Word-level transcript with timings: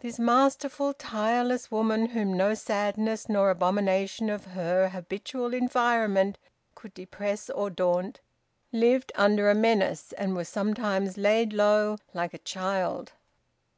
This 0.00 0.18
masterful, 0.18 0.92
tireless 0.92 1.70
woman, 1.70 2.10
whom 2.10 2.36
no 2.36 2.52
sadness 2.52 3.26
nor 3.26 3.48
abomination 3.48 4.28
of 4.28 4.44
her 4.44 4.90
habitual 4.90 5.54
environment 5.54 6.36
could 6.74 6.92
depress 6.92 7.48
or 7.48 7.70
daunt, 7.70 8.20
lived 8.70 9.12
under 9.14 9.48
a 9.48 9.54
menace, 9.54 10.12
and 10.18 10.36
was 10.36 10.50
sometimes 10.50 11.16
laid 11.16 11.54
low, 11.54 11.96
like 12.12 12.34
a 12.34 12.38
child. 12.38 13.12